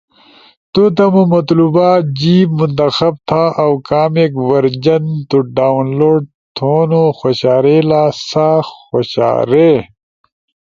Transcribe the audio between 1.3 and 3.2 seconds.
مطلوبہ جیب منتخب